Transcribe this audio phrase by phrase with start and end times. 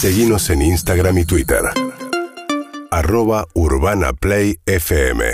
[0.00, 1.58] Seguimos en Instagram y Twitter.
[2.92, 5.24] Arroba Urbana Play FM.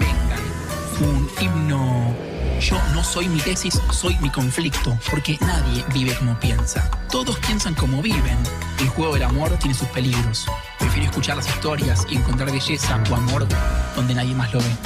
[0.00, 2.12] Vengan, un himno.
[2.60, 6.90] Yo no soy mi tesis, soy mi conflicto, porque nadie vive como piensa.
[7.08, 8.38] Todos piensan como viven.
[8.80, 10.48] El juego del amor tiene sus peligros.
[10.80, 13.46] Prefiero escuchar las historias y encontrar belleza o amor
[13.94, 14.76] donde nadie más lo ve.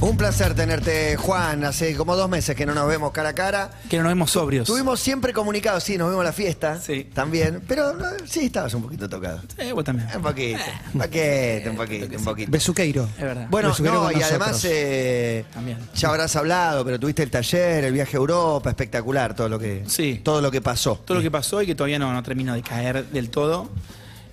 [0.00, 1.64] Un placer tenerte, Juan.
[1.64, 3.70] Hace como dos meses que no nos vemos cara a cara.
[3.90, 4.64] Que no nos vemos sobrios.
[4.66, 6.80] Tuvimos siempre comunicados, sí, nos vimos en la fiesta.
[6.80, 7.08] Sí.
[7.12, 7.62] También.
[7.66, 9.40] Pero no, sí, estabas un poquito tocado.
[9.56, 10.08] Eh, vos también.
[10.14, 10.60] Un poquito.
[10.94, 12.50] Un poquito, un poquito, un poquito.
[12.52, 13.08] Besuqueiro.
[13.18, 13.48] Es verdad.
[13.50, 15.78] Bueno, no, y además eh, También.
[15.96, 19.82] ya habrás hablado, pero tuviste el taller, el viaje a Europa, espectacular todo lo que,
[19.88, 20.20] Sí.
[20.22, 21.02] todo lo que pasó.
[21.04, 23.68] Todo lo que pasó y que todavía no, no termino de caer del todo.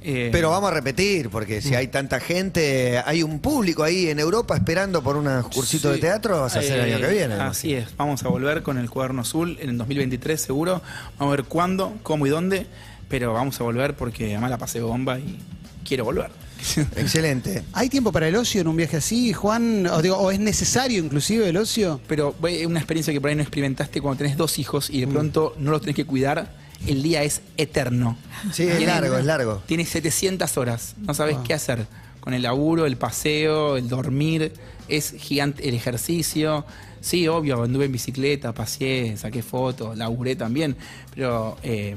[0.07, 1.61] Eh, Pero vamos a repetir, porque Mm.
[1.63, 5.95] si hay tanta gente, hay un público ahí en Europa esperando por un cursito Sí.
[5.95, 7.33] de teatro, vas a hacer el Eh, año que viene.
[7.35, 10.83] Así es, vamos a volver con el cuaderno azul en el 2023 seguro.
[11.17, 12.67] Vamos a ver cuándo, cómo y dónde,
[13.09, 15.39] pero vamos a volver porque además la pasé bomba y
[15.83, 16.29] quiero volver.
[16.95, 17.63] Excelente.
[17.73, 19.87] ¿Hay tiempo para el ocio en un viaje así, Juan?
[19.87, 21.99] O, digo, ¿o es necesario inclusive el ocio?
[22.07, 24.93] Pero es una experiencia que por ahí no experimentaste cuando tenés dos hijos Mm.
[24.95, 26.63] y de pronto no los tenés que cuidar.
[26.87, 28.17] El día es eterno.
[28.53, 29.63] Sí, es Tiene- largo, es largo.
[29.65, 30.95] Tienes 700 horas.
[30.97, 31.43] No sabes Wow.
[31.43, 31.87] qué hacer.
[32.19, 34.53] Con el laburo, el paseo, el dormir.
[34.87, 36.65] Es gigante el ejercicio.
[37.01, 40.75] Sí, obvio, anduve en bicicleta, paseé, saqué fotos, laburé también.
[41.13, 41.95] Pero eh,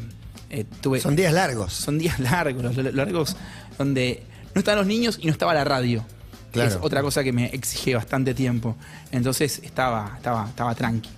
[0.51, 1.01] eh, tuve.
[1.01, 1.73] Son días largos.
[1.73, 3.37] Son días largos, los- los largos
[3.77, 4.23] donde
[4.55, 6.05] no estaban los niños y no estaba la radio.
[6.53, 6.71] Claro.
[6.71, 8.75] Es otra cosa que me exige bastante tiempo.
[9.13, 11.11] Entonces estaba, estaba, estaba tranqui,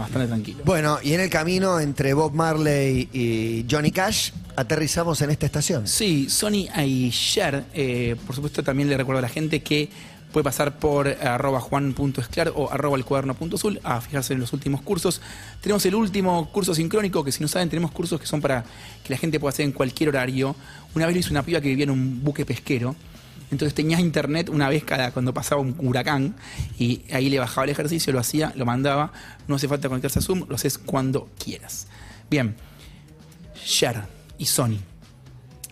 [0.00, 0.62] bastante tranquilo.
[0.64, 5.86] Bueno, y en el camino entre Bob Marley y Johnny Cash, aterrizamos en esta estación.
[5.86, 9.88] Sí, Sony ayer, eh, por supuesto también le recuerdo a la gente que
[10.32, 15.20] puede pasar por arroba juan.esclar o arroba el cuaderno.azul a fijarse en los últimos cursos.
[15.60, 18.64] Tenemos el último curso sincrónico, que si no saben, tenemos cursos que son para
[19.02, 20.54] que la gente pueda hacer en cualquier horario.
[20.94, 22.94] Una vez lo hizo una piba que vivía en un buque pesquero.
[23.50, 26.34] Entonces tenías internet una vez cada cuando pasaba un huracán
[26.78, 29.12] y ahí le bajaba el ejercicio, lo hacía, lo mandaba.
[29.46, 31.86] No hace falta conectarse a Zoom, lo haces cuando quieras.
[32.28, 32.56] Bien,
[33.64, 34.02] Cher
[34.38, 34.78] y Sony.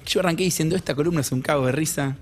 [0.07, 2.17] Yo arranqué diciendo esta columna es un cago de risa,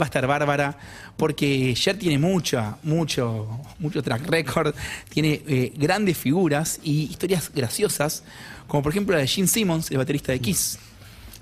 [0.00, 0.78] va a estar bárbara,
[1.16, 4.74] porque Cher tiene mucha, mucho, mucho track record,
[5.08, 8.22] tiene eh, grandes figuras y historias graciosas,
[8.68, 10.78] como por ejemplo la de Gene Simmons, el baterista de Kiss.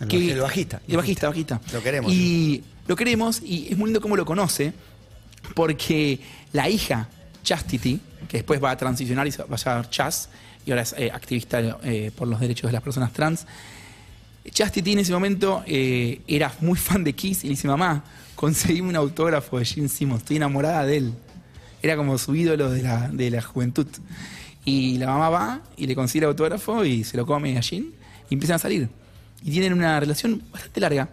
[0.00, 0.82] El baj- el bajista.
[0.88, 1.60] El bajista, bajista.
[1.72, 2.12] Lo queremos.
[2.12, 4.72] Y lo queremos y es muy lindo cómo lo conoce,
[5.54, 6.20] porque
[6.52, 7.08] la hija,
[7.42, 10.28] Chastity, que después va a transicionar y va a llamar Chas,
[10.64, 13.46] y ahora es eh, activista eh, por los derechos de las personas trans,
[14.50, 18.02] Chastity en ese momento eh, era muy fan de Kiss y le dice, mamá,
[18.34, 21.14] conseguime un autógrafo de Gene Simmons, estoy enamorada de él.
[21.80, 23.86] Era como su ídolo de la, de la juventud.
[24.64, 27.86] Y la mamá va y le consigue el autógrafo y se lo come a Gene
[28.30, 28.88] y empiezan a salir.
[29.44, 31.08] Y tienen una relación bastante larga,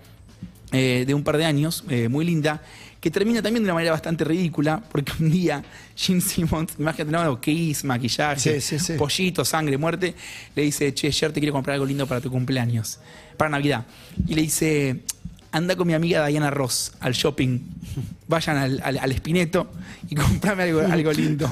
[0.72, 2.62] eh, de un par de años, eh, muy linda,
[3.00, 5.64] que termina también de una manera bastante ridícula, porque un día
[5.96, 8.94] Gene Simmons, imagínate, no, Kiss, maquillaje, Sí, sí, sí.
[8.98, 10.14] pollito, sangre, muerte,
[10.56, 13.00] le dice, che, Cher, te quiero comprar algo lindo para tu cumpleaños,
[13.38, 13.86] para Navidad.
[14.28, 15.00] Y le dice,
[15.52, 17.60] anda con mi amiga Diana Ross al shopping,
[18.28, 19.72] vayan al, al, al Espineto
[20.10, 21.50] y comprame algo, algo lindo.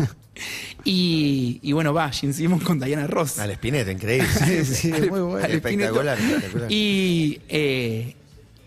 [0.83, 3.39] Y, y bueno, va, Gene Simmons con Diana Ross.
[3.39, 4.27] Al Espineta, increíble.
[4.65, 5.37] Sí, muy bueno.
[5.47, 5.55] Espineto.
[5.55, 6.71] Espectacular, espectacular.
[6.71, 8.15] Y, eh,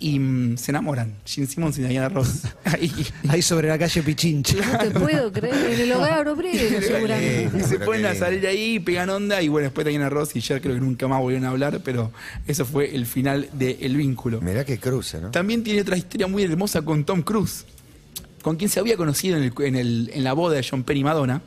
[0.00, 2.42] y mm, se enamoran, Gene Simmons y Diana Ross.
[2.64, 2.90] Ahí.
[3.28, 4.56] Ahí sobre la calle Pichinche.
[4.56, 7.58] No te puedo creer, en el hogar obrero seguramente.
[7.58, 10.40] Y se Pero ponen a salir ahí, pegan onda, y bueno, después Diana Ross y
[10.40, 12.10] Cher creo que nunca más volvieron a hablar, pero
[12.46, 14.40] eso fue el final del vínculo.
[14.40, 15.30] Mirá que cruce, ¿no?
[15.30, 17.66] También tiene otra historia muy hermosa con Tom Cruise,
[18.42, 20.96] con quien se había conocido en, el- en el- en la boda de John Penn
[20.96, 21.42] y Madonna,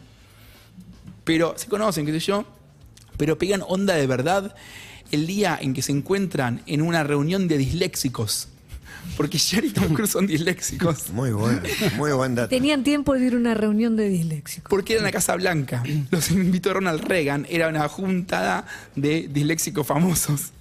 [1.23, 2.45] pero se conocen, qué sé yo,
[3.17, 4.55] pero pegan onda de verdad
[5.13, 8.47] el día en que se encuentran en una reunión de disléxicos,
[9.15, 11.11] porque Cher y Tom Cruise son disléxicos.
[11.11, 11.61] Muy bueno,
[11.97, 12.49] muy buen dato.
[12.49, 14.69] Tenían tiempo de ir a una reunión de disléxicos.
[14.69, 15.83] Porque era en la Casa Blanca.
[16.09, 17.45] Los invitó Ronald Reagan.
[17.49, 18.65] Era una juntada
[18.95, 20.51] de disléxicos famosos.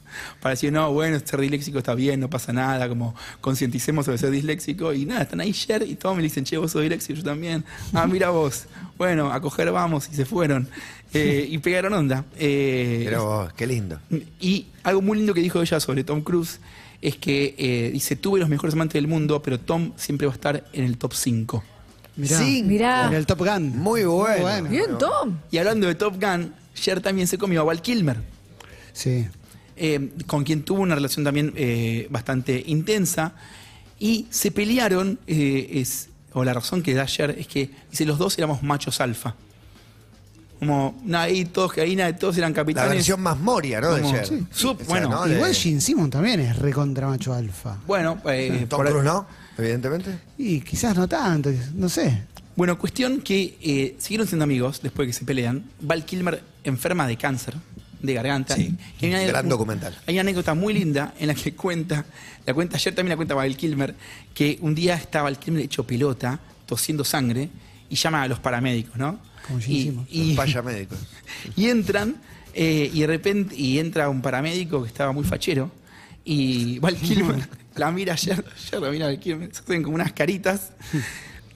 [0.41, 4.31] Para decir, no, bueno, ser disléxico está bien, no pasa nada, como concienticemos sobre ser
[4.31, 4.93] disléxico.
[4.93, 7.65] Y nada, están ahí Cher y todos me dicen, che, vos sos disléxico, yo también.
[7.95, 8.67] Ah, mira vos.
[8.99, 10.69] Bueno, a coger vamos y se fueron.
[11.15, 12.25] Eh, y pegaron onda.
[12.39, 13.99] Eh, Pero vos, qué lindo.
[14.41, 16.59] y algo muy lindo que dijo ella sobre Tom Cruise
[17.01, 20.37] es que eh, dice, tuve los mejores amantes del mundo, pero Tom siempre va a
[20.37, 21.63] estar en el top 5.
[22.17, 22.39] Mirá.
[22.39, 22.63] Sí.
[22.63, 23.07] Mirá.
[23.09, 23.77] En el Top Gun.
[23.79, 24.69] Muy bueno.
[24.69, 25.39] Bien, Tom.
[25.51, 28.19] Y hablando de Top Gun, Cher también se comió a Val Kilmer.
[28.93, 29.27] Sí.
[29.77, 33.33] eh, con quien tuvo una relación también eh, bastante intensa
[33.99, 38.19] y se pelearon, eh, es- o la razón que da Cher, es que dice los
[38.19, 39.35] dos éramos machos alfa.
[40.63, 42.93] Como, nada, ahí todos, ahí nada, todos eran La capitanes.
[42.93, 43.95] versión más moria, ¿no?
[43.95, 44.27] De Como- Cher.
[44.29, 44.47] sí.
[44.55, 47.79] Sup- O sea, bueno, Igual Gene Simmons también es recontra macho alfa.
[47.85, 49.27] Bueno, eh, Tom por- Cruise, ¿no?
[49.59, 50.17] Evidentemente.
[50.39, 52.23] Y quizás no tanto, no sé.
[52.55, 55.65] Bueno, cuestión que eh, siguieron siendo amigos después de que se pelean.
[55.81, 57.55] Val Kilmer enferma de cáncer
[58.01, 58.55] de garganta.
[58.55, 59.99] Sí, hay una- gran documental.
[60.07, 62.05] Hay una anécdota muy linda en la que cuenta,
[62.47, 63.97] la cuenta ayer también la cuenta Val Kilmer,
[64.33, 67.51] que un día estaba Val Kilmer hecho pelota, tosiendo sangre,
[67.91, 69.19] y llama a los paramédicos, ¿no?
[69.67, 70.99] Y, y- médicos.
[71.57, 72.17] y entran,
[72.55, 75.71] eh, y de repente, y entra un paramédico que estaba muy fachero,
[76.25, 80.13] y Val Kilmer la mira ayer, ayer la mira Val Kilmer, se hacen como unas
[80.13, 80.73] caritas,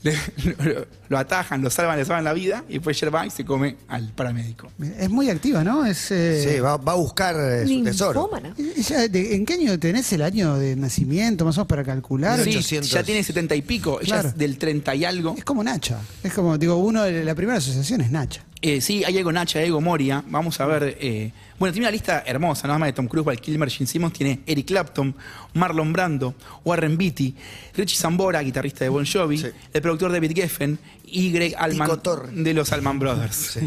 [0.06, 3.30] le- lo, lo atajan, lo salvan, le salvan la vida, y después ayer va y
[3.30, 4.70] se come al paramédico.
[4.98, 5.84] Es muy activa, ¿no?
[5.86, 8.28] Es, eh, Sí, va, va a buscar eh, su tesoro.
[8.32, 8.54] Ninfómana.
[8.76, 12.38] ella- de- ¿En qué año tenés el año de nacimiento, más o menos, para calcular?
[12.40, 12.90] Sí, 1800.
[12.90, 15.34] ya tiene setenta y pico, ella es del 30 y algo.
[15.36, 15.98] Es como Nacha.
[16.22, 18.42] Es como, digo, uno, la primera asociación es Nacha.
[18.62, 20.24] Eh, sí, hay algo Nacha, Ego Moria.
[20.28, 20.96] Vamos a ver.
[21.00, 24.12] eh, bueno, tiene una lista hermosa, nada más de Tom Cruise, Val Kilmer, Gene Simmons.
[24.14, 25.14] Tiene Eric Clapton,
[25.54, 27.34] Marlon Brando, Warren Beatty,
[27.76, 29.46] Richie Zambora, guitarrista de Bon Jovi, Sí.
[29.72, 31.54] el productor David Geffen y Greg
[32.02, 32.30] Torre.
[32.32, 33.58] de los Allman Brothers.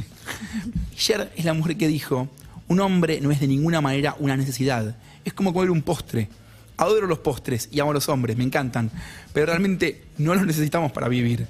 [0.96, 2.28] Cher es la mujer que dijo:
[2.68, 4.96] Un hombre no es de ninguna manera una necesidad.
[5.24, 6.28] Es como comer un postre.
[6.80, 8.90] Adoro los postres y amo a los hombres, me encantan.
[9.34, 11.46] Pero realmente no los necesitamos para vivir.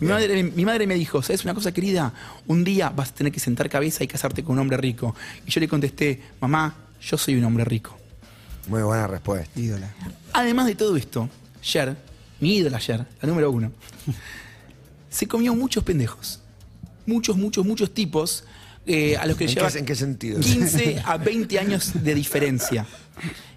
[0.00, 2.12] Mi madre, mi madre me dijo, ¿sabes una cosa querida?
[2.46, 5.14] Un día vas a tener que sentar cabeza y casarte con un hombre rico.
[5.46, 7.96] Y yo le contesté, mamá, yo soy un hombre rico.
[8.68, 9.58] Muy buena respuesta.
[9.58, 9.92] Ídola.
[10.32, 11.28] Además de todo esto,
[11.62, 11.96] Cher,
[12.40, 13.72] mi ídola Cher, la número uno,
[15.10, 16.40] se comió muchos pendejos.
[17.06, 18.44] Muchos, muchos, muchos tipos
[18.86, 20.40] eh, a los que ¿En lleva qué- en qué sentido?
[20.40, 22.86] 15 a 20 años de diferencia.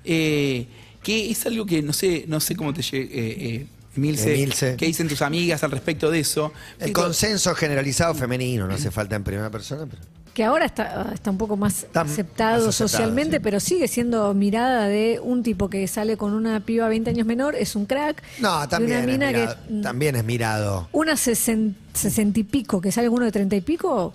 [0.03, 0.67] Eh,
[1.07, 3.65] que es algo que no sé, no sé cómo te llegue, eh,
[3.95, 6.51] eh, qué dicen tus amigas al respecto de eso.
[6.79, 10.01] El Digo, consenso generalizado femenino, no hace falta en primera persona, pero.
[10.33, 13.41] Que ahora está, está un poco más aceptado, más aceptado, socialmente, sí.
[13.41, 17.55] pero sigue siendo mirada de un tipo que sale con una piba 20 años menor,
[17.55, 18.21] es un crack.
[18.39, 19.81] No, también, una es mina mirado, que.
[19.81, 20.89] también es mirado.
[20.91, 24.13] Una sesen- sesenta y pico, que sale uno de treinta y pico,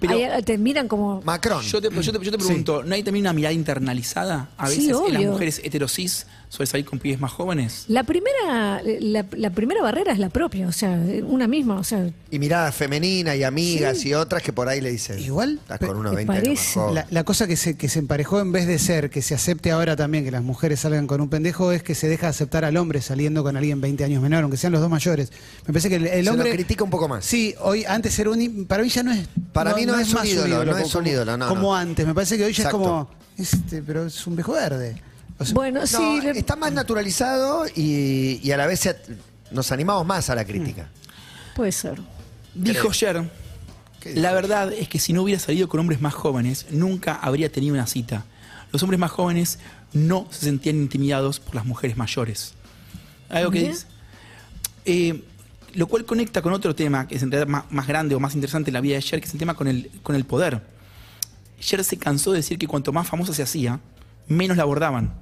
[0.00, 1.20] Pero- ahí te miran como.
[1.22, 1.62] Macron.
[1.62, 4.76] Yo te, yo te- yo te pregunto, ¿no hay también una mirada internalizada a Sí,
[4.88, 5.32] veces en las obvio.
[5.32, 7.84] mujeres heterosis sobre salir con pibes más jóvenes?
[7.88, 12.10] La primera, la, la primera barrera es la propia, o sea, una misma, o sea,
[12.30, 15.18] Y mirada femenina y amigas y otras que por ahí le dicen.
[15.18, 16.74] Igual, Estás con unos ¿te 20 años más parece?
[16.80, 16.94] joven.
[16.94, 19.70] La, la cosa que se, que se emparejó en vez de ser que se acepte
[19.70, 22.76] ahora también que las mujeres salgan con un pendejo es que se deja aceptar al
[22.76, 25.30] hombre saliendo con alguien 20 años menor, aunque sean los dos mayores.
[25.66, 26.52] Me parece que el, el Se lo hombre.
[26.52, 27.24] critica un poco más.
[27.24, 28.66] Sí, hoy antes era un.
[28.66, 29.28] Para mí ya no es.
[29.52, 31.76] Para mí no es un más ídolo, no es como, un ídolo, no, Como no.
[31.76, 32.06] antes.
[32.06, 32.78] Me parece que hoy ya Exacto.
[32.78, 33.10] es como.
[33.36, 34.96] Este, pero es un viejo verde.
[35.38, 36.20] O sea, bueno, No, sí.
[36.22, 38.96] le- está más naturalizado y, y a la vez se
[39.50, 40.88] nos animamos más a la crítica.
[41.54, 42.00] Puede ser.
[42.54, 43.22] Dijo Cher,
[44.14, 47.74] la verdad es que si no hubiera salido con hombres más jóvenes, nunca habría tenido
[47.74, 48.24] una cita.
[48.72, 49.58] Los hombres más jóvenes
[49.92, 52.54] no se sentían intimidados por las mujeres mayores.
[53.28, 53.86] Algo que dice.
[54.84, 55.24] Eh,
[55.74, 58.34] lo cual conecta con otro tema que es en realidad más, más grande o más
[58.34, 60.62] interesante en la vida de Cher, que es el tema con el, con el poder.
[61.60, 63.80] Cher se cansó de decir que cuanto más famosa se hacía,
[64.26, 65.12] menos la abordaban.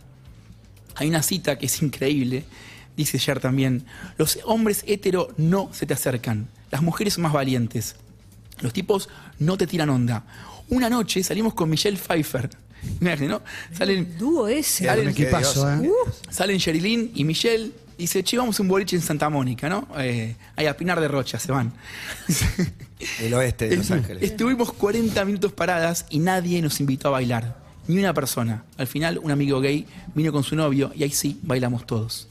[0.96, 2.44] Hay una cita que es increíble,
[2.96, 3.84] dice Cher también,
[4.18, 7.96] los hombres hetero no se te acercan, las mujeres son más valientes,
[8.60, 9.08] los tipos
[9.38, 10.24] no te tiran onda.
[10.68, 12.50] Una noche salimos con Michelle Pfeiffer,
[13.00, 13.42] Imagínate, ¿no?
[13.76, 14.84] Salen, Dúo ese.
[14.84, 15.90] Qué- Salen- equipazo, ¿eh?
[16.30, 19.88] salen Sherilyn y Michelle, dice, che, vamos a un boliche en Santa Mónica, ¿no?
[19.98, 21.72] Eh, ahí a Pinar de Rocha se van.
[23.20, 24.22] El oeste de Los Ángeles.
[24.22, 27.65] Estuvimos 40 minutos paradas y nadie nos invitó a bailar.
[27.88, 28.64] Ni una persona.
[28.78, 32.28] Al final, un amigo gay vino con su novio y ahí sí bailamos todos.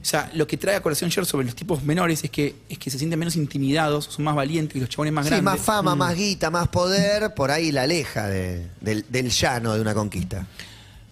[0.00, 2.76] O sea, lo que trae a colación Cher sobre los tipos menores es que, es
[2.76, 5.44] que se sienten menos intimidados, son más valientes que los chabones más Sí, grandes.
[5.44, 9.80] más fama, más guita, más poder, por ahí la aleja de- del, del llano de
[9.80, 10.44] una conquista.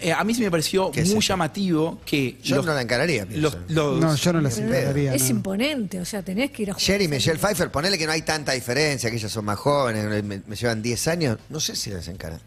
[0.01, 2.37] Eh, a mí sí me pareció ¿Qué es muy llamativo que.
[2.43, 3.43] Yo no la encararía, pienso.
[3.69, 5.15] los- los- No, yo no las encararía.
[5.15, 5.29] Es no.
[5.31, 6.85] imponente, o sea, tenés que ir a jugar.
[6.87, 10.25] Cher y Michelle Pfeiffer, ponele que no hay tanta diferencia, que ellas son más jóvenes,
[10.25, 12.41] me, me llevan 10 años, no sé si las encaran.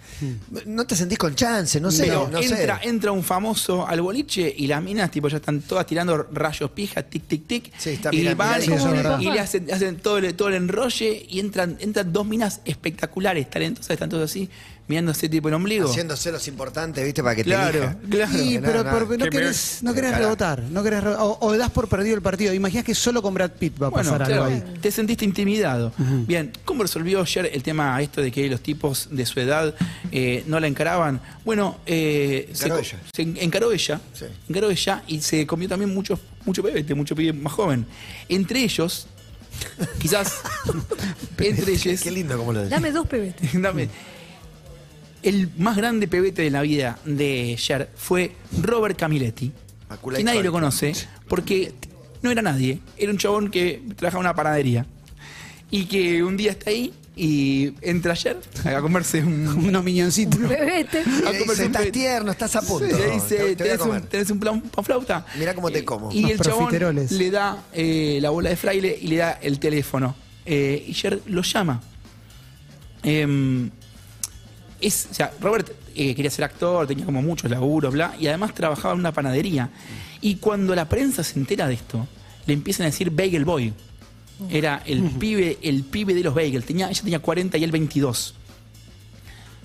[0.65, 2.89] No te sentís con chance, no sé, Pero no entra, sé.
[2.89, 7.03] entra un famoso al boliche y las minas tipo ya están todas tirando rayos pija,
[7.03, 7.71] tic, tic, tic.
[7.77, 8.91] Sí, está y mirando, van mirando.
[8.93, 9.19] Verdad.
[9.19, 13.49] y le hacen, hacen todo, el, todo el enrolle y entran, entran dos minas espectaculares,
[13.49, 14.49] talentosas, están todas así.
[14.87, 15.89] Mirándose tipo el ombligo.
[15.89, 17.23] Haciéndose los importantes, ¿viste?
[17.23, 17.97] Para que Claro, te elija.
[18.09, 18.31] claro.
[18.33, 21.71] Sí, no, pero no, porque no que querés, no rebotar, no querés o, o das
[21.71, 22.53] por perdido el partido.
[22.53, 24.79] Imaginás que solo con Brad Pitt va a Bueno, pasar claro, algo ahí.
[24.81, 25.93] te sentiste intimidado.
[26.27, 29.73] Bien, ¿cómo resolvió ayer el tema esto de que los tipos de su edad
[30.11, 31.21] eh, no la encaraban?
[31.45, 32.99] Bueno, eh, Encaró co- ella.
[33.15, 34.25] se en- encaró ella, Sí.
[34.49, 37.85] encaró ella y se comió también mucho, mucho pebete, mucho pibe más joven.
[38.27, 39.07] Entre ellos,
[39.99, 40.41] quizás,
[41.37, 42.71] entre ellos, Qué lindo como lo decís.
[42.71, 43.49] Dame dos pebetes.
[43.61, 43.87] Dame.
[45.23, 49.51] El más grande pebete de la vida de Cher fue Robert Camiletti.
[49.89, 50.93] Macula Que nadie lo conoce
[51.27, 51.73] porque
[52.21, 52.79] no era nadie.
[52.97, 54.85] Era un chabón que trabajaba en una panadería.
[55.71, 59.47] Y que un día está ahí y entra ayer a comerse un.
[59.67, 60.39] Unos miñoncitos.
[60.39, 61.03] Bebete.
[61.05, 61.91] Y le a comerse dice, un estás pebete".
[61.91, 62.85] tierno, estás a punto.
[62.97, 65.25] Le dice, te, te ¿tenés, un, tenés un plan pan flauta?
[65.39, 66.11] Mirá cómo te Eh, como.
[66.11, 67.11] Y Unos el chabón profiteroles.
[67.11, 70.15] le da eh, la bola de fraile y le da el teléfono.
[70.45, 71.81] Eh, y Cher lo llama.
[73.03, 73.69] Em,
[74.85, 78.53] es, o sea, Robert eh, quería ser actor, tenía como muchos laburos, bla, y además
[78.53, 79.69] trabajaba en una panadería.
[80.21, 82.07] Y cuando la prensa se entera de esto,
[82.45, 83.73] le empiezan a decir Bagel Boy.
[84.49, 86.65] Era el pibe, el pibe de los bagels.
[86.65, 88.35] Tenía, ella tenía 40 y él 22.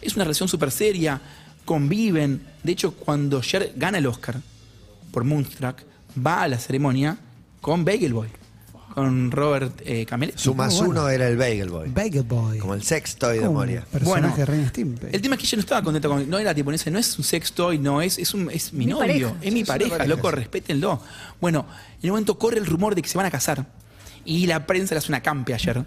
[0.00, 1.20] Es una relación súper seria,
[1.64, 2.42] conviven.
[2.62, 4.40] De hecho, cuando Cher gana el Oscar
[5.10, 5.78] por Moonstruck,
[6.24, 7.18] va a la ceremonia
[7.60, 8.28] con Bagel Boy,
[8.98, 10.42] con Robert eh, Cameletti.
[10.42, 10.90] Su más bueno.
[10.90, 11.88] uno era el Bagel Boy.
[11.88, 12.58] Bagel Boy.
[12.58, 13.82] Como el sex toy de Moria.
[13.82, 15.06] Personaje Bueno, de Reina Stimpy.
[15.12, 17.16] El tema es que ella no estaba contenta con no era tipo ese no es
[17.16, 19.34] un sex toy, no es es un es mi, Mi novio, pareja.
[19.40, 21.00] es mi es pareja, pareja, loco, respétenlo.
[21.40, 21.64] Bueno,
[21.98, 23.66] en el momento corre el rumor de que se van a casar
[24.24, 25.84] y la prensa le hace una campe ayer.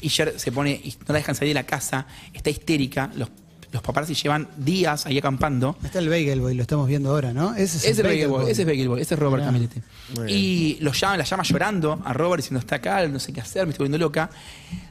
[0.00, 3.28] Y Cher se pone no la dejan salir de la casa, está histérica, los
[3.72, 5.76] los paparazzi llevan días ahí acampando.
[5.84, 7.54] Está el Bagel Boy, lo estamos viendo ahora, ¿no?
[7.54, 9.52] Ese es Ese el es Bagel Boy, ese es Bagel Boy, ese es Robert Mirá.
[9.52, 9.80] Camilletti.
[10.28, 13.66] Y lo llama, la llama llorando a Robert diciendo está acá, no sé qué hacer,
[13.66, 14.28] me estoy volviendo loca.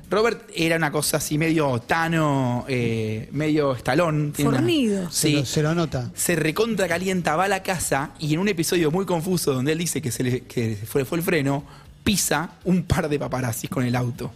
[0.09, 4.31] Robert era una cosa así medio tano, eh, medio estalón.
[4.31, 5.11] tiene una- Fornido.
[5.11, 5.33] Se, Sí.
[5.35, 6.09] lo, se lo nota.
[6.15, 9.77] Se recontra calienta, va a la casa y en un episodio muy confuso donde él
[9.77, 11.63] dice que se le que fue, fue el freno,
[12.03, 14.31] pisa un par de paparazzis con el auto.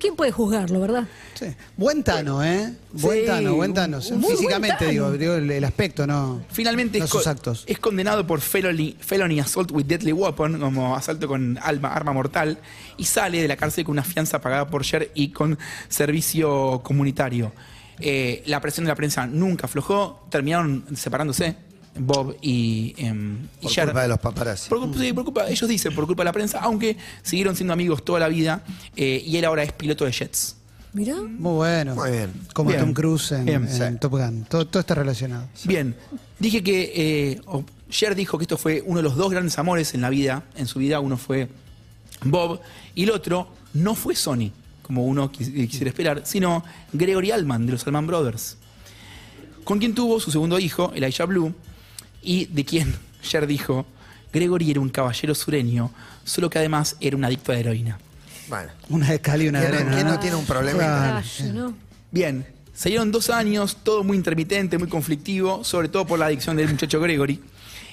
[0.00, 1.08] ¿Quién puede juzgarlo, verdad?
[1.34, 1.46] Sí.
[1.76, 2.72] Buen Tano, ¿eh?
[2.92, 3.98] Buen Sí, Tano, buen Tano.
[4.16, 5.18] muy Físicamente, buen digo, Tano.
[5.18, 6.42] digo, el, el aspecto, no.
[6.50, 7.64] Finalmente no es, sus co- actos.
[7.66, 12.58] es condenado por felony, felony assault with deadly weapon, como asalto con alma, arma mortal,
[12.96, 17.52] y sale de la cárcel con una fianza pagada por Cher y con servicio comunitario.
[18.00, 21.56] Eh, la presión de la prensa nunca aflojó, terminaron separándose,
[21.98, 23.84] Bob y, em, y Por Cher.
[23.86, 24.68] culpa de los paparazzi.
[24.68, 27.72] Por culpa- sí, por culpa- ellos dicen por culpa de la prensa, aunque siguieron siendo
[27.72, 28.62] amigos toda la vida,
[28.96, 30.56] eh, y él ahora es piloto de jets.
[30.94, 31.16] Mirá.
[31.16, 31.94] Muy bueno.
[31.94, 32.32] Muy bien.
[32.54, 32.80] Como Bien.
[32.80, 33.98] Tom Cruise en, Bien, en sí.
[34.00, 34.44] Top Gun.
[34.48, 35.46] Todo, todo está relacionado.
[35.64, 35.94] Bien,
[36.38, 39.92] dije que eh, o- Cher dijo que esto fue uno de los dos grandes amores
[39.94, 41.48] en la vida, en su vida, uno fue
[42.24, 42.60] Bob
[42.94, 44.50] y el otro no fue Sony,
[44.82, 48.56] como uno quis- eh, quisiera esperar, sino Gregory Allman de los Allman Brothers,
[49.64, 51.54] con quien tuvo su segundo hijo, Elijah Blue,
[52.28, 53.86] y de quien Cher dijo,
[54.34, 55.90] Gregory era un caballero sureño,
[56.24, 57.98] solo que además era un adicto a la heroína.
[58.48, 58.70] Bueno.
[58.90, 59.94] Una de cal y una de ¿Quién no- arena.
[59.96, 60.78] quién no tiene un problema?
[60.78, 61.52] Claro.
[61.54, 61.74] ¿no?
[62.10, 62.46] Bien,
[62.78, 66.68] se dieron dos años, todo muy intermitente, muy conflictivo, sobre todo por la adicción del
[66.68, 67.40] muchacho Gregory.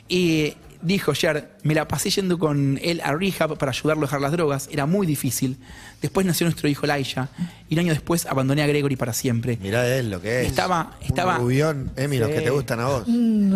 [0.08, 4.22] Y dijo Cher, me la pasé yendo con él a rehab para ayudarlo a dejar
[4.22, 5.58] las drogas, era muy difícil.
[6.04, 7.30] Después nació nuestro hijo Elijah
[7.68, 9.58] y un año después abandoné a Gregory para siempre.
[9.60, 10.48] Mirá él lo que es.
[10.50, 12.36] Estaba- estaba- Un rubión, Emi, los Sí.
[12.36, 13.08] que te gustan a vos.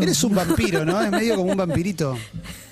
[0.01, 1.00] Eres un vampiro, ¿no?
[1.00, 2.17] Es medio como un vampirito.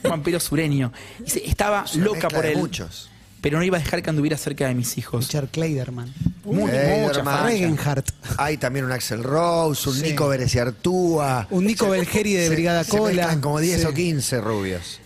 [0.04, 0.92] Un vampiro sureño.
[1.20, 3.12] Dice, estaba Es una loca mezcla por de él, muchos.
[3.42, 5.26] Pero no iba a dejar que anduviera cerca de mis hijos.
[5.28, 6.14] Richard Kleiderman.
[6.44, 6.74] Muy, mucha
[7.20, 7.38] hermano.
[7.38, 7.44] facha.
[7.48, 8.10] Regenhardt.
[8.38, 10.02] Hay también un Axel Rose, un Sí.
[10.04, 11.48] Nico Bereciartúa.
[11.52, 13.14] Un Nico Belgeri de Se- Brigada se Cola.
[13.14, 13.86] mezclan como 10 Sí.
[13.88, 15.00] o 15 rubios.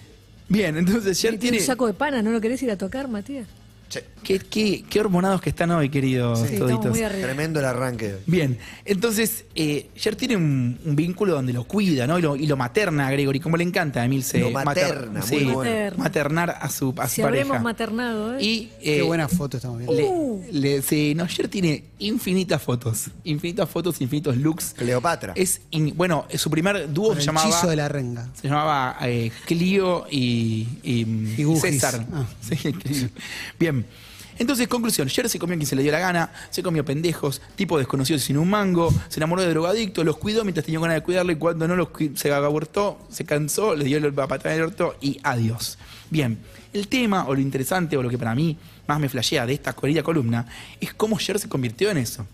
[0.50, 1.58] Bien, entonces Cher Tiene tiene...
[1.60, 3.48] un saco de pana, ¿no lo querés ir a tocar, Matías?
[4.24, 6.93] ¿Qué, qué, qué hormonados que están hoy, queridos Sí, toditos.
[6.95, 8.07] Tremendo el arranque.
[8.10, 8.19] de hoy.
[8.27, 12.19] Bien, entonces, eh, tiene un, un vínculo donde lo cuida, ¿no?
[12.19, 14.39] Y lo, y lo materna a Gregory, como le encanta a Emilce.
[14.39, 15.95] Lo materna, muy sí, bueno.
[15.98, 17.41] maternar a su, a su Si pareja.
[17.45, 18.43] habremos maternado, ¿eh?
[18.43, 19.93] Y, Qué eh, buena foto estamos viendo.
[19.95, 20.43] le- Uh.
[20.51, 24.74] le- sí, no, Cher tiene infinitas fotos, infinitas fotos, infinitos looks.
[24.77, 25.33] Cleopatra.
[25.36, 27.50] Es, in- bueno, su primer dúo se el llamaba...
[27.50, 28.29] hechizo de la renga.
[28.39, 31.01] Se llamaba eh, Clio y, y,
[31.38, 31.62] Y Gugis.
[31.62, 32.05] César.
[32.13, 32.25] Ah.
[32.41, 32.71] Sí,
[34.40, 37.42] Entonces, conclusión, Cher se comió a quien se le dio la gana, se comió pendejos,
[37.56, 41.04] tipo desconocidos sin un mango, se enamoró de drogadicto, los cuidó mientras tenía ganas de
[41.04, 44.68] cuidarlo y cuando no los se abortó, se cansó, le dio la patada en el
[44.68, 45.78] orto y adiós.
[46.10, 46.40] Bien,
[46.74, 48.58] el tema o lo interesante o lo que para mí
[48.88, 50.48] más me flashea de esta querida columna
[50.80, 52.26] es cómo Cher se convirtió en eso.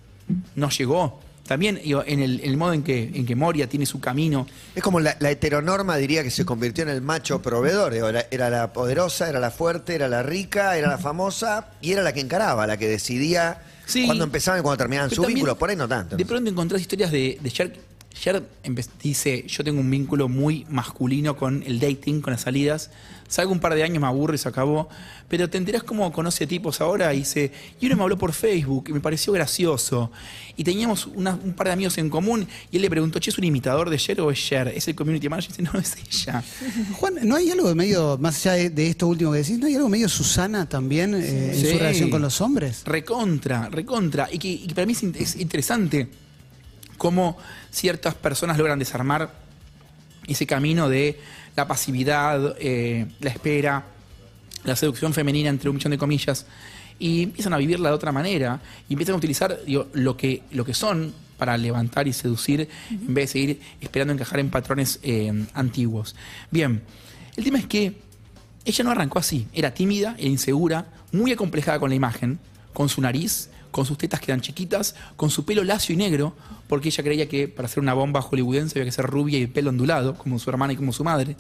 [0.55, 3.99] No llegó también en, el, en el modo en que, en que Moria tiene su
[3.99, 4.45] camino.
[4.75, 7.93] Es como la, la heteronorma diría que se convirtió en el macho proveedor.
[7.93, 12.03] Era, era la poderosa, era la fuerte, era la rica, era la famosa y era
[12.03, 14.05] la que encaraba, la que decidía Sí.
[14.05, 15.57] cuándo empezaban y cuándo terminaban Pero su también, vínculo.
[15.57, 16.17] Por ahí no tanto.
[16.17, 17.73] De pronto encontrás historias de, de Cher.
[18.63, 22.89] Empe- dice, yo tengo un vínculo muy masculino con el dating, con las salidas.
[23.27, 24.87] Salgo un par de años, me aburro y se acabó.
[25.27, 28.85] Pero te enterás cómo conoce tipos ahora y dice, y uno me habló por Facebook
[28.87, 30.11] y me pareció gracioso.
[30.55, 33.37] Y teníamos una- un par de amigos en común y él le preguntó, che, ¿es
[33.37, 34.69] un imitador de Cher o es Cher?
[34.69, 35.51] ¿Es el community manager?
[35.51, 36.41] Y dice, no, es ella.
[36.93, 39.67] Juan, ¿no hay algo de medio, más allá de, de esto último que decís, ¿no
[39.67, 42.83] hay algo medio Susana también eh, en su relación con los hombres?
[42.85, 44.29] Recontra, recontra.
[44.31, 46.07] Y que, y que para mí es interesante
[46.97, 47.37] cómo
[47.71, 49.31] ciertas personas logran desarmar
[50.27, 51.19] ese camino de
[51.55, 53.85] la pasividad, eh, la espera,
[54.63, 56.45] la seducción femenina, entre un millón de comillas,
[56.99, 60.65] y empiezan a vivirla de otra manera, y empiezan a utilizar digo, lo, que, lo
[60.65, 65.45] que son para levantar y seducir, en vez de seguir esperando encajar en patrones eh,
[65.53, 66.15] antiguos.
[66.51, 66.81] Bien,
[67.35, 67.93] el tema es que
[68.65, 72.39] ella no arrancó así, era tímida e insegura, muy acomplejada con la imagen,
[72.73, 76.35] con su nariz, con sus tetas que eran chiquitas, con su pelo lacio y negro,
[76.67, 79.49] porque ella creía que para ser una bomba hollywoodense había que ser rubia y el
[79.49, 81.35] pelo ondulado, como su hermana y como su madre.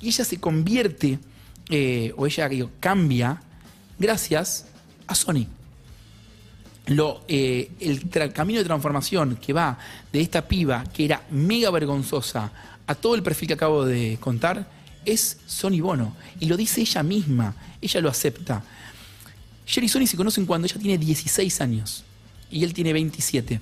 [0.00, 1.18] Y ella se convierte,
[1.68, 2.48] eh, o ella
[2.80, 3.42] cambia,
[3.98, 4.66] gracias
[5.06, 5.46] a Sony.
[6.86, 9.78] Lo, eh, el camino de transformación que va
[10.12, 12.50] de esta piba que era mega vergonzosa
[12.86, 14.66] a todo el perfil que acabo de contar
[15.04, 16.14] es Sony Bono.
[16.40, 18.62] Y lo dice ella misma, ella lo acepta.
[19.66, 22.04] Jerry y Sony se conocen cuando ella tiene 16 años
[22.50, 23.60] y él tiene 27.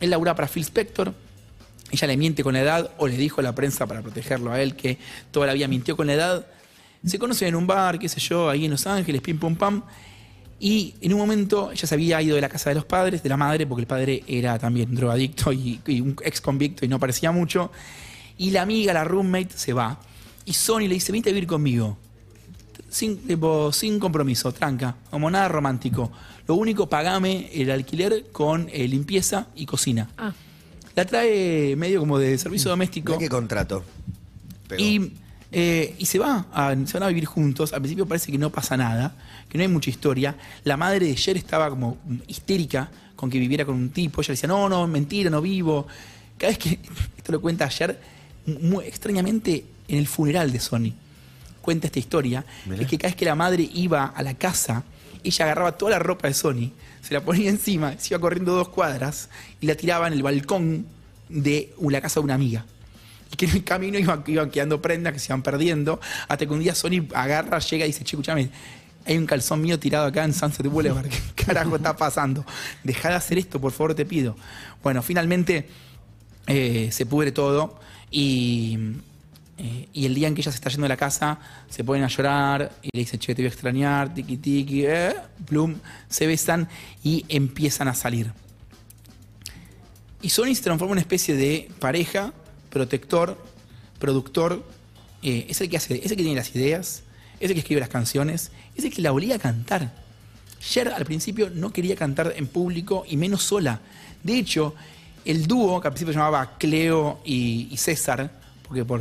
[0.00, 1.14] Él labura para Phil Spector,
[1.90, 4.60] ella le miente con la edad o le dijo a la prensa para protegerlo a
[4.60, 4.98] él que
[5.30, 6.46] toda la vida mintió con la edad.
[7.04, 9.82] Se conocen en un bar, qué sé yo, ahí en Los Ángeles, pim pum pam.
[10.58, 13.28] Y en un momento ella se había ido de la casa de los padres, de
[13.28, 17.30] la madre, porque el padre era también drogadicto y, un ex convicto y no parecía
[17.30, 17.70] mucho.
[18.38, 20.00] Y la amiga, la roommate, se va.
[20.44, 21.98] Y Sony le dice, vente a vivir conmigo.
[22.88, 26.10] Sin, tipo, sin compromiso, tranca, como nada romántico.
[26.46, 30.08] Lo único, pagame el alquiler con eh, limpieza y cocina.
[30.16, 30.32] Ah,
[30.94, 33.18] La trae medio como de servicio doméstico.
[33.18, 33.82] Qué contrato.
[34.68, 34.82] Pegó.
[34.82, 35.12] Y,
[35.52, 37.72] eh, y se, va a, se van a vivir juntos.
[37.72, 39.16] Al principio parece que no pasa nada,
[39.48, 40.36] que no hay mucha historia.
[40.64, 44.20] La madre de Cher estaba como histérica con que viviera con un tipo.
[44.20, 45.86] Ella le decía, no, no, mentira, no vivo.
[46.38, 46.78] Cada vez que,
[47.16, 47.98] esto lo cuenta ayer,
[48.46, 50.92] muy extrañamente en el funeral de Sony,
[51.66, 52.46] cuenta esta historia,
[52.78, 54.84] es que cada vez que la madre iba a la casa,
[55.24, 56.70] ella agarraba toda la ropa de Sony,
[57.02, 59.28] se la ponía encima, se iba corriendo dos cuadras
[59.60, 60.86] y la tiraba en el balcón
[61.28, 62.64] de la casa de una amiga
[63.32, 66.52] y que en el camino iban, iban quedando prendas que se iban perdiendo, hasta que
[66.52, 68.50] un día Sony agarra, llega y dice, che, escúchame,
[69.04, 72.46] hay un calzón mío tirado acá en Sunset Boulevard, ¿qué carajo está pasando?
[72.84, 74.36] Deja de hacer esto, por favor, te pido.
[74.82, 75.68] Bueno, finalmente
[76.46, 78.78] eh, se pudre todo y,
[79.58, 81.38] eh, y el día en que ella se está yendo de la casa,
[81.70, 85.14] se ponen a llorar y le dice, che, te voy a extrañar, tiki tiki, eh,
[85.46, 85.76] plum,
[86.08, 86.68] se besan
[87.02, 88.32] y empiezan a salir.
[90.20, 92.32] Y Sony se transforma en una especie de pareja,
[92.70, 93.42] protector,
[93.98, 94.62] productor.
[95.22, 97.02] eh, es el que hace, es que tiene las ideas,
[97.40, 99.92] es el que escribe las canciones, es el que la obliga a cantar.
[100.60, 103.80] Cher al principio no quería cantar en público y menos sola.
[104.22, 104.74] De hecho,
[105.24, 108.30] el dúo, que al principio se llamaba Cleo y César,
[108.66, 109.00] porque por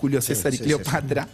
[0.00, 1.28] Julio César y sí, Cleopatra,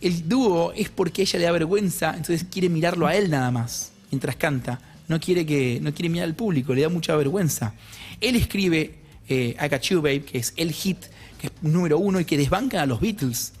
[0.00, 3.90] el dúo es porque ella le da vergüenza, entonces quiere mirarlo a él nada más
[4.10, 4.80] mientras canta.
[5.08, 7.74] No quiere, que, no quiere mirar al público, le da mucha vergüenza.
[8.20, 8.94] Él escribe
[9.28, 10.98] eh, I Got You Babe, que es el hit,
[11.40, 13.52] que es número uno y que desbancan a los Beatles.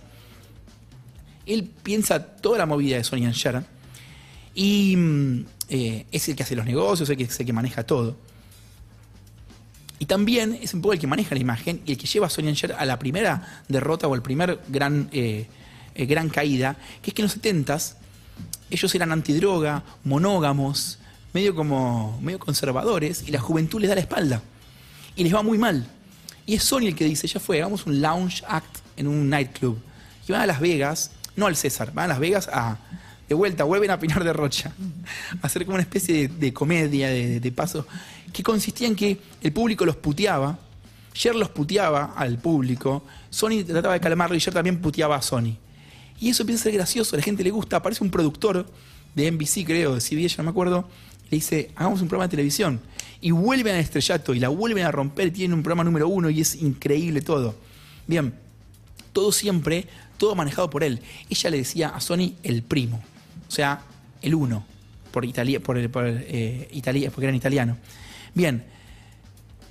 [1.44, 3.64] Él piensa toda la movida de Sonny and Cher
[4.54, 7.82] y mm, eh, es el que hace los negocios, el que, es el que maneja
[7.82, 8.16] todo.
[10.02, 12.28] Y también es un poco el que maneja la imagen y el que lleva a
[12.28, 15.46] Cher a la primera derrota o al primer gran, eh,
[15.94, 17.94] eh, gran caída, que es que en los 70s
[18.68, 20.98] ellos eran antidroga, monógamos,
[21.32, 24.42] medio como medio conservadores, y la juventud les da la espalda.
[25.14, 25.86] Y les va muy mal.
[26.46, 29.78] Y es Sony el que dice, ya fue, hagamos un lounge act en un nightclub.
[30.26, 32.76] Y van a Las Vegas, no al César, van a Las Vegas a,
[33.32, 34.72] de vuelta, vuelven a Pinar de Rocha,
[35.42, 37.86] a hacer como una especie de, de comedia, de, de- paso,
[38.32, 40.58] que consistía en que el público los puteaba,
[41.14, 45.56] Cher los puteaba al público, Sony trataba de calmarlo y Cher también puteaba a Sony.
[46.20, 48.66] Y eso empieza a ser gracioso, a la gente le gusta, aparece un productor
[49.14, 50.88] de NBC, creo, de CBS, ya no me acuerdo,
[51.30, 52.80] le dice, hagamos un programa de televisión.
[53.20, 56.40] Y vuelven al estrellato y la vuelven a romper, tienen un programa número uno y
[56.40, 57.54] es increíble todo.
[58.06, 58.34] Bien,
[59.12, 59.86] todo siempre,
[60.18, 61.00] todo manejado por él.
[61.28, 63.02] Ella le decía a Sony el primo,
[63.52, 63.82] o sea,
[64.22, 64.64] el uno,
[65.10, 67.76] por Italia, por, el- por, eh, Italia, porque eran italiano.
[68.32, 68.64] Bien,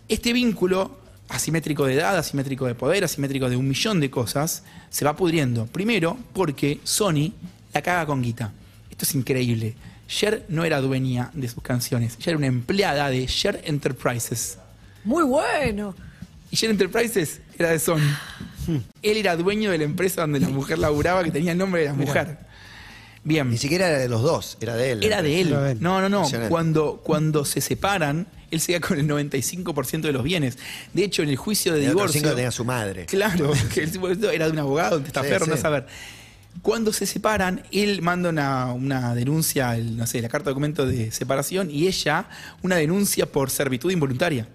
[0.07, 5.03] Este vínculo asimétrico de edad, asimétrico de poder, asimétrico de un millón de cosas, se
[5.03, 5.65] va pudriendo.
[5.65, 7.31] Primero, porque Sony
[7.73, 8.51] la caga con guita.
[8.91, 9.73] Esto es increíble.
[10.07, 14.59] Cher no era dueña de sus canciones, ella era una empleada de Cher Enterprises.
[15.05, 15.95] Muy bueno.
[16.51, 18.01] Y Cher Enterprises era de Sony.
[19.01, 21.87] Él era dueño de la empresa donde la mujer laburaba, que tenía el nombre de
[21.87, 22.37] la mujer.
[23.23, 23.49] Bien.
[23.49, 25.03] Ni siquiera era de los dos, era de él.
[25.03, 25.47] Era de él.
[25.49, 25.77] Era de él.
[25.79, 26.27] No, no, no.
[26.49, 30.57] Cuando, cuando se separan, él se queda con el 95% de los bienes.
[30.93, 32.21] De hecho, en el juicio de otros divorcio.
[32.21, 33.05] cinco tenía su madre.
[33.05, 35.61] Claro, que el era de un abogado, un testaferro, Sí, no sí.
[35.61, 35.85] saber.
[36.61, 40.85] Cuando se separan, él manda una, una denuncia, el, no sé, la carta de documento
[40.85, 42.27] de separación, y ella
[42.61, 44.47] una denuncia por servitud involuntaria.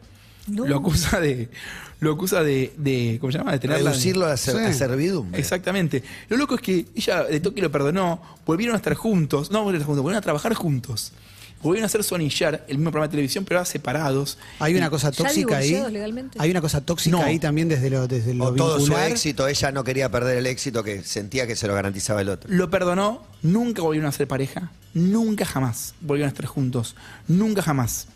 [0.49, 0.67] No.
[0.67, 1.49] Lo acusa de.
[2.01, 2.73] Lo acusa de.
[2.77, 3.53] de ¿Cómo se llama?
[3.53, 3.91] De tenerla.
[3.91, 4.65] Reducirlo a, ser- Sí.
[4.65, 5.41] a servidumbre.
[5.41, 6.03] Exactamente.
[6.29, 9.77] Lo loco es que ella de toque lo perdonó, volvieron a estar juntos, no volvieron
[9.77, 11.13] a estar juntos, volvieron a trabajar juntos.
[11.63, 14.37] Volvieron a hacer y Cher, el mismo programa de televisión, pero ahora separados.
[14.61, 15.71] Hay una cosa ¿Ya tóxica ahí.
[15.91, 16.37] legalmente?
[16.39, 17.23] Hay una cosa tóxica No.
[17.25, 20.47] ahí también desde lo, desde lo O todo su éxito, ella no quería perder el
[20.47, 22.49] éxito que sentía que se lo garantizaba el otro.
[22.53, 26.95] Lo perdonó, nunca volvieron a ser pareja, nunca jamás volvieron a estar juntos,
[27.27, 28.07] nunca jamás.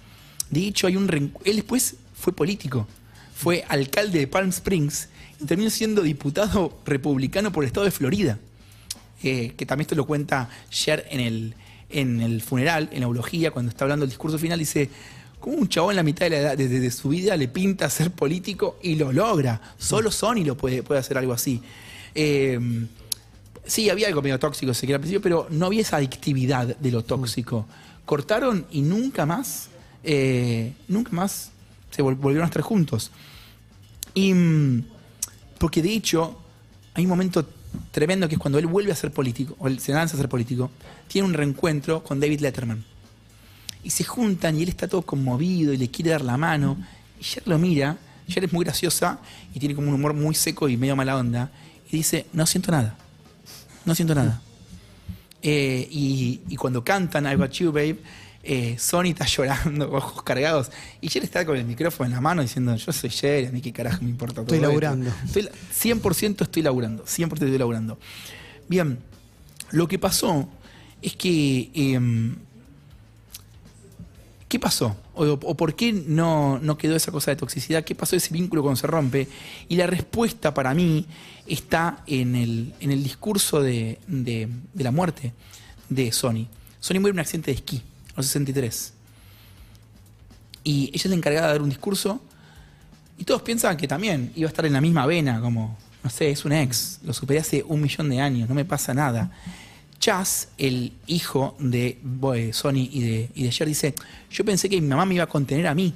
[0.51, 2.87] De hecho, hay un él después fue político,
[3.41, 5.09] fue alcalde de Palm Springs
[5.41, 8.39] y terminó siendo diputado republicano por el estado de Florida.
[9.23, 11.55] Eh, que también esto lo cuenta Cher en el,
[11.89, 14.91] en el funeral, en la eulogía, cuando está hablando el discurso final, dice,
[15.39, 18.11] como un chabón en la mitad de, la edad, de, su vida le pinta ser
[18.11, 19.59] político y lo logra.
[19.79, 21.63] Solo Sony lo puede, puede hacer algo así.
[22.15, 22.61] Eh,
[23.65, 27.05] sí, había algo medio tóxico, se al principio, pero no había esa adictividad de lo
[27.05, 27.67] tóxico.
[28.05, 29.69] Cortaron y nunca más,
[30.05, 31.53] eh, nunca más
[31.91, 33.11] se vol- volvieron a estar juntos.
[34.15, 34.85] Y mm,
[35.59, 36.39] porque de hecho,
[36.95, 37.47] hay un momento
[37.91, 40.29] tremendo que es cuando él vuelve a ser político, o él se lanza a ser
[40.29, 40.71] político,
[41.09, 42.85] tiene un reencuentro con David Letterman.
[43.83, 46.77] Y se juntan y él está todo conmovido y le quiere dar la mano.
[47.19, 47.97] Y Cher lo mira,
[48.29, 49.19] Cher es muy graciosa
[49.55, 51.51] y tiene como un humor muy seco y medio mala onda.
[51.91, 52.97] Y dice, no siento nada.
[53.85, 54.43] No siento nada.
[55.43, 57.99] Eh, y, cuando cantan I Got You, Babe,
[58.43, 60.71] eh, Sony está llorando, ojos cargados.
[61.01, 63.61] Y Cher está con el micrófono en la mano diciendo, yo soy Cher, a mí
[63.61, 64.69] qué carajo me importa todo Estoy esto".
[64.69, 65.11] laburando.
[65.25, 67.99] Estoy la- 100% estoy laburando, 100% estoy laburando.
[68.69, 68.99] Bien,
[69.73, 70.49] lo que pasó
[71.03, 71.71] es que...
[71.75, 72.37] em,
[74.49, 74.97] ¿Qué pasó?
[75.15, 77.85] O, o por qué no, no quedó esa cosa de toxicidad?
[77.85, 79.29] ¿Qué pasó ese vínculo cuando se rompe?
[79.69, 81.07] Y la respuesta para mí
[81.47, 85.33] está en el, en el discurso de, de- de la muerte
[85.89, 86.49] de Sony.
[86.81, 87.81] Sony muere en un accidente de esquí,
[88.21, 88.93] los 63.
[90.65, 92.21] Y ella es la encargada de dar un discurso
[93.21, 96.31] y todos piensan que también iba a estar en la misma vena, como, no sé,
[96.31, 99.31] es un ex, lo superé hace un millón de años, no me pasa nada.
[99.99, 101.99] Chas, el hijo de
[102.35, 103.95] eh, Sony y de, y de dice,
[104.31, 105.93] yo pensé que mi mamá me iba a contener a mí.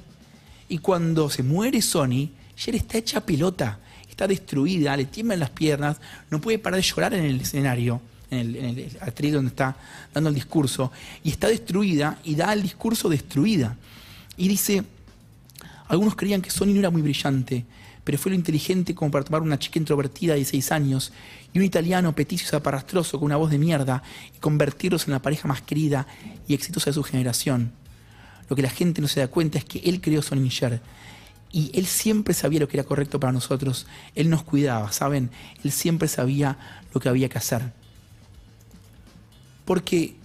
[0.69, 5.97] Y cuando se muere Sony, Cher está hecha pelota, está destruida, le tiemblan las piernas,
[6.29, 9.75] no puede parar de llorar en el escenario, en el, en atril donde está
[10.13, 10.91] dando el discurso,
[11.23, 13.75] y está destruida y da el discurso destruida.
[14.37, 14.83] Y dice,
[15.87, 17.65] algunos creían que Sony no era muy brillante,
[18.03, 21.11] pero fue lo inteligente como para tomar una chica introvertida de 16 años
[21.53, 24.03] y un italiano peticio y zaparrastroso con una voz de mierda
[24.35, 26.05] y convertirlos en la pareja más querida
[26.47, 27.71] y exitosa de su generación.
[28.47, 30.81] Lo que la gente no se da cuenta es que él creó Sony Cher.
[31.51, 33.87] Y él siempre sabía lo que era correcto para nosotros.
[34.13, 35.31] Él nos cuidaba, ¿saben?
[35.63, 36.57] Él siempre sabía
[36.93, 37.71] lo que había que hacer.
[39.65, 40.15] Porque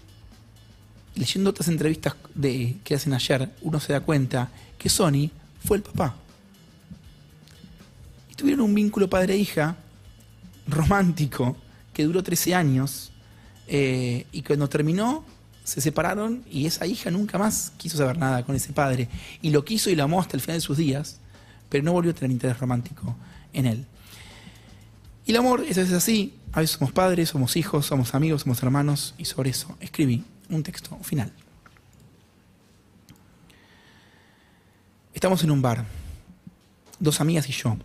[1.15, 5.31] leyendo otras entrevistas de, que hacen ayer, uno se da cuenta que Sony
[5.65, 6.17] fue el papá.
[8.31, 9.77] Y tuvieron un vínculo padre-hija
[10.67, 11.57] romántico
[11.93, 13.13] que duró 13 años
[13.67, 15.25] eh, y cuando terminó
[15.65, 19.09] se separaron y esa hija nunca más quiso saber nada con ese padre
[19.43, 21.19] y lo quiso y lo amó hasta el final de sus días,
[21.69, 23.15] pero no volvió a tener interés romántico
[23.53, 23.87] en él.
[25.27, 28.63] Y el amor es, es así, a veces somos padres, somos hijos, somos amigos, somos
[28.63, 31.33] hermanos y sobre eso escribí un texto final.
[35.15, 35.85] Estamos en un bar,
[36.99, 37.77] dos amigas y yo.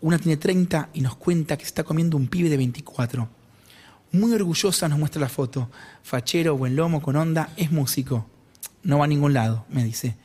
[0.00, 3.28] Una tiene 30 y nos cuenta que está comiendo un pibe de 24.
[4.12, 5.70] Muy orgullosa nos muestra la foto.
[6.02, 8.26] Fachero, buen lomo, con onda, es músico.
[8.82, 10.16] No va a ningún lado, me dice.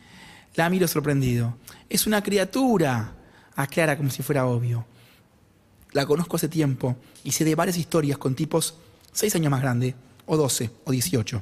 [0.56, 1.58] La miro sorprendido.
[1.90, 3.14] Es una criatura,
[3.56, 4.86] aclara como si fuera obvio.
[5.94, 8.76] La conozco hace tiempo y sé de varias historias con tipos
[9.12, 11.42] 6 años más grande, o 12, o 18.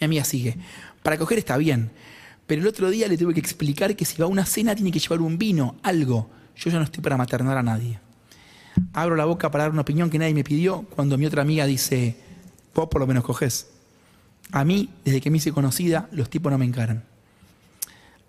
[0.00, 0.56] Mi amiga sigue.
[1.02, 1.90] Para coger está bien,
[2.46, 4.90] pero el otro día le tuve que explicar que si va a una cena tiene
[4.90, 6.30] que llevar un vino, algo.
[6.56, 7.98] Yo ya no estoy para maternar a nadie.
[8.94, 11.66] Abro la boca para dar una opinión que nadie me pidió cuando mi otra amiga
[11.66, 12.16] dice,
[12.74, 13.68] vos por lo menos coges.
[14.50, 17.04] A mí, desde que me hice conocida, los tipos no me encaran.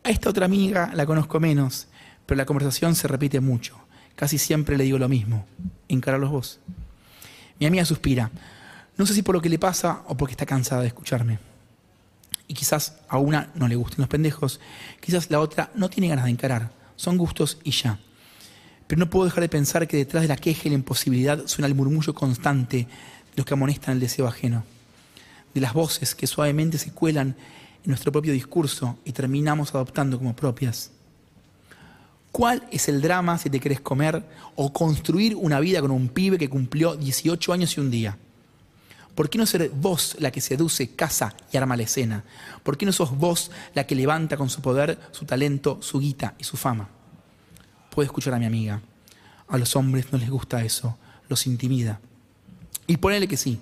[0.03, 1.87] A esta otra amiga la conozco menos,
[2.25, 3.82] pero la conversación se repite mucho.
[4.15, 5.45] Casi siempre le digo lo mismo.
[5.87, 6.59] Encararlos vos.
[7.59, 8.31] Mi amiga suspira.
[8.97, 11.39] No sé si por lo que le pasa o porque está cansada de escucharme.
[12.47, 14.59] Y quizás a una no le gusten los pendejos,
[14.99, 16.71] quizás la otra no tiene ganas de encarar.
[16.95, 17.99] Son gustos y ya.
[18.87, 21.67] Pero no puedo dejar de pensar que detrás de la queja y la imposibilidad suena
[21.67, 22.87] el murmullo constante de
[23.37, 24.63] los que amonestan el deseo ajeno.
[25.53, 27.29] De las voces que suavemente se cuelan
[27.83, 30.91] en nuestro propio discurso y terminamos adoptando como propias.
[32.33, 36.39] ¿Cuál es el drama si te querés comer o construir una vida con un pibe
[36.39, 38.17] que cumplió 18 años y un día?
[39.13, 42.23] ¿Por qué no ser vos la que seduce, casa y arma la escena?
[42.63, 46.33] ¿Por qué no sos vos la que levanta con su poder, su talento, su guita
[46.39, 46.89] y su fama?
[47.91, 48.81] Puedo escuchar a mi amiga.
[49.49, 50.97] A los hombres no les gusta eso,
[51.29, 52.01] los intimida.
[52.87, 53.59] Y ponele que sí,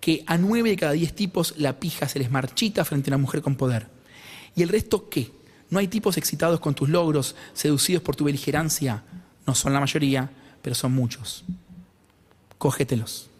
[0.00, 3.22] que a nueve de cada diez tipos la pija se les marchita frente a una
[3.22, 3.88] mujer con poder.
[4.56, 5.41] ¿Y el resto qué?
[5.72, 9.04] ¿No hay tipos excitados con tus logros, seducidos por tu beligerancia?
[9.46, 10.30] No son la mayoría,
[10.60, 11.44] pero son muchos.
[12.58, 13.30] Cógetelos.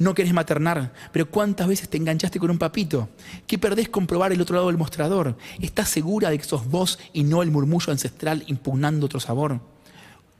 [0.00, 3.10] No querés maternar, pero ¿cuántas veces te enganchaste con un papito?
[3.46, 5.38] ¿Qué perdés comprobar el otro lado del mostrador?
[5.60, 9.60] ¿Estás segura de que sos vos y no el murmullo ancestral impugnando otro sabor?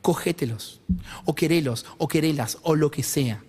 [0.03, 0.81] Cogételos,
[1.25, 3.45] o querelos, o querelas, o lo que sea.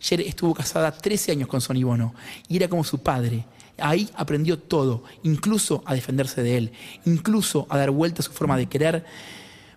[0.00, 2.14] Cher estuvo casada 13 años con Sonny Bono
[2.48, 3.44] y era como su padre.
[3.78, 6.72] Ahí aprendió todo, incluso a defenderse de él,
[7.04, 9.04] incluso a dar vuelta a su forma de querer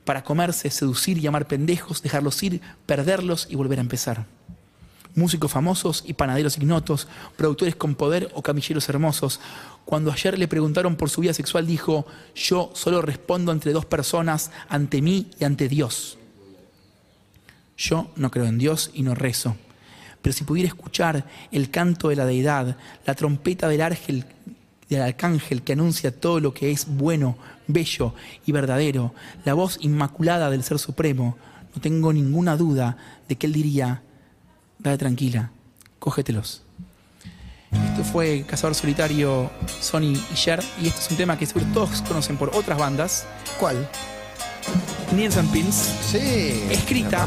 [0.03, 4.25] para comerse, seducir, llamar pendejos, dejarlos ir, perderlos y volver a empezar
[5.15, 9.39] músicos famosos y panaderos ignotos, productores con poder o camilleros hermosos.
[9.85, 12.05] Cuando ayer le preguntaron por su vida sexual, dijo,
[12.35, 16.17] yo solo respondo entre dos personas, ante mí y ante Dios.
[17.77, 19.55] Yo no creo en Dios y no rezo,
[20.25, 24.25] pero si pudiera escuchar el canto de la deidad, la trompeta del ángel,
[24.89, 30.49] del arcángel que anuncia todo lo que es bueno, bello y verdadero, la voz inmaculada
[30.49, 31.37] del Ser Supremo,
[31.75, 32.97] no tengo ninguna duda
[33.29, 34.01] de que él diría,
[34.79, 35.51] dale tranquila,
[35.99, 36.63] cógetelos.
[37.71, 42.01] Esto fue Cazador Solitario, Sony y Cher, y este es un tema que seguro todos
[42.01, 43.27] conocen por otras bandas.
[43.59, 43.87] ¿Cuál?
[45.13, 45.75] Niels and Pins,
[46.11, 46.63] Sí.
[46.71, 47.25] escrita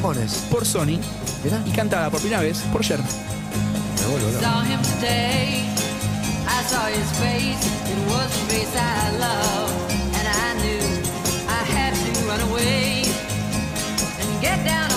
[0.51, 0.99] por Sony
[1.45, 1.63] Mirá.
[1.67, 2.99] y cantada por primera vez por Cher.
[3.01, 4.41] Me vuelvo loco.
[4.41, 5.65] saw him today.
[6.47, 7.67] I saw his face.
[7.91, 9.71] It was the face I love.
[10.19, 10.83] And I knew
[11.49, 13.05] I had to run away
[14.21, 14.91] and get down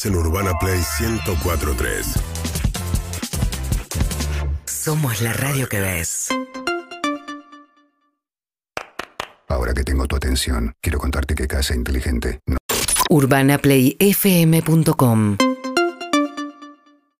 [0.00, 2.14] Estás en Urbana Play 1043.
[4.64, 6.30] Somos la radio que ves.
[9.48, 12.56] ahora que tengo tu atención, quiero contarte que Casa Inteligente no
[13.10, 15.36] UrbanaPlayFM.com